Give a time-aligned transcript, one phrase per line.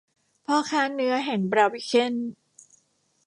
[0.45, 2.13] พ่อค้าเนื้อแห่งบลาวิเคน